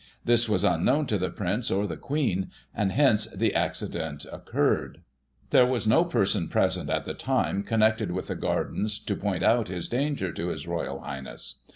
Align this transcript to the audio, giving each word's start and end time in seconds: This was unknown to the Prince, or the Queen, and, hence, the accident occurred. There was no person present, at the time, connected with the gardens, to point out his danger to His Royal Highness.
This 0.25 0.49
was 0.49 0.63
unknown 0.63 1.05
to 1.05 1.19
the 1.19 1.29
Prince, 1.29 1.69
or 1.69 1.85
the 1.85 1.95
Queen, 1.95 2.49
and, 2.73 2.91
hence, 2.91 3.27
the 3.27 3.53
accident 3.53 4.25
occurred. 4.33 5.03
There 5.51 5.63
was 5.67 5.85
no 5.85 6.05
person 6.05 6.47
present, 6.47 6.89
at 6.89 7.05
the 7.05 7.13
time, 7.13 7.61
connected 7.61 8.09
with 8.09 8.25
the 8.25 8.33
gardens, 8.35 8.97
to 9.01 9.15
point 9.15 9.43
out 9.43 9.67
his 9.67 9.87
danger 9.87 10.31
to 10.31 10.47
His 10.47 10.65
Royal 10.65 11.01
Highness. 11.01 11.59